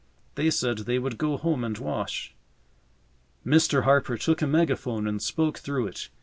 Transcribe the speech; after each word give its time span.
They 0.33 0.49
said 0.49 0.79
they 0.79 0.97
would 0.97 1.19
go 1.19 1.37
home 1.37 1.63
and 1.63 1.77
wash. 1.77 2.33
Mr. 3.45 3.83
Harper 3.83 4.17
took 4.17 4.41
a 4.41 4.47
megaphone 4.47 5.05
and 5.05 5.21
spoke 5.21 5.59
through 5.59 5.85
it. 5.85 6.09